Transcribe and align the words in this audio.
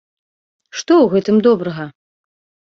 Што 0.79 0.93
ў 0.95 1.05
гэтым 1.17 1.37
добрага? 1.49 1.85